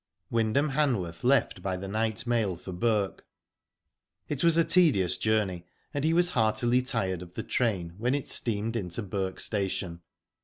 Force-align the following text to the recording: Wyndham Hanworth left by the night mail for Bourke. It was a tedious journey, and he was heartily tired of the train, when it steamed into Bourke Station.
Wyndham 0.31 0.69
Hanworth 0.71 1.23
left 1.23 1.61
by 1.61 1.77
the 1.77 1.87
night 1.87 2.25
mail 2.25 2.55
for 2.55 2.71
Bourke. 2.71 3.27
It 4.27 4.43
was 4.43 4.57
a 4.57 4.65
tedious 4.65 5.15
journey, 5.15 5.67
and 5.93 6.03
he 6.03 6.11
was 6.11 6.31
heartily 6.31 6.81
tired 6.81 7.21
of 7.21 7.35
the 7.35 7.43
train, 7.43 7.93
when 7.99 8.15
it 8.15 8.27
steamed 8.27 8.75
into 8.75 9.03
Bourke 9.03 9.39
Station. 9.39 10.01